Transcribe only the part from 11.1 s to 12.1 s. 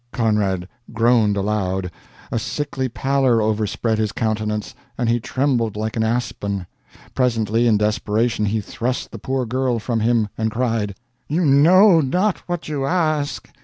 "You know